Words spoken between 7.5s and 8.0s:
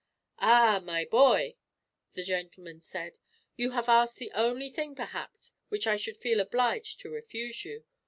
you.